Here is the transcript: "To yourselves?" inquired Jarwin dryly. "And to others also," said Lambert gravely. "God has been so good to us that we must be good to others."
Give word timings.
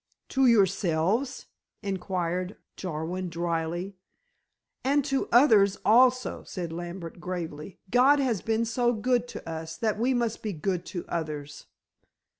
"To 0.29 0.47
yourselves?" 0.47 1.45
inquired 1.83 2.57
Jarwin 2.75 3.29
dryly. 3.29 3.97
"And 4.83 5.05
to 5.05 5.29
others 5.31 5.77
also," 5.85 6.41
said 6.41 6.73
Lambert 6.73 7.19
gravely. 7.19 7.77
"God 7.91 8.17
has 8.17 8.41
been 8.41 8.65
so 8.65 8.93
good 8.93 9.27
to 9.27 9.47
us 9.47 9.77
that 9.77 9.99
we 9.99 10.15
must 10.15 10.41
be 10.41 10.53
good 10.53 10.87
to 10.87 11.05
others." 11.07 11.67